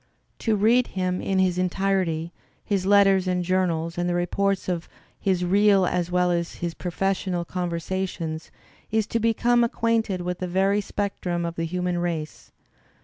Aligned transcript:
To 0.39 0.55
read 0.55 0.87
him 0.97 1.21
in 1.21 1.37
his 1.37 1.59
entirety, 1.59 2.33
his 2.65 2.87
letters 2.87 3.27
and 3.27 3.43
journals 3.43 3.99
and 3.99 4.09
the 4.09 4.15
reports 4.15 4.67
of 4.67 4.89
his 5.19 5.45
real 5.45 5.85
as 5.85 6.09
well 6.09 6.31
as 6.31 6.55
his 6.55 6.73
professional 6.73 7.45
"conversations," 7.45 8.49
is 8.89 9.05
to 9.05 9.19
be 9.19 9.29
become 9.29 9.63
ac 9.63 9.73
quainted 9.73 10.21
with 10.21 10.41
a 10.41 10.47
very 10.47 10.77
great 10.77 10.85
specimen 10.85 11.45
of 11.45 11.53
the 11.53 11.65
human 11.65 11.99
race. 11.99 12.51